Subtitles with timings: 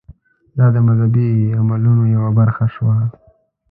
[0.57, 1.29] دا د مذهبي
[1.61, 2.95] عملونو یوه برخه شوه.